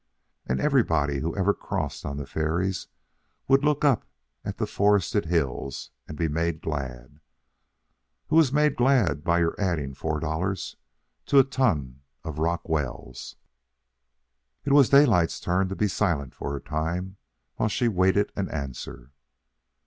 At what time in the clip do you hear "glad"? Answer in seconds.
6.59-7.19, 8.75-9.23